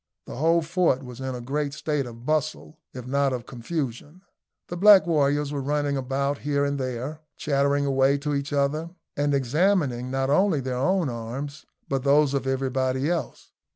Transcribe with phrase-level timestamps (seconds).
[0.25, 4.23] The whole fort was in a great state of bustle, if not of confusion.
[4.67, 9.35] The black warriors were running about here and there, chattering away to each other, and
[9.35, 13.51] examining not only their own arms, but those of everybody else.